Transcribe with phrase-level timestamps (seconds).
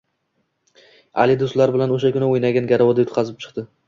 [1.23, 3.67] Ali do`stlari bilan o`sha kuni o`ynagan garovida yutib chiqdi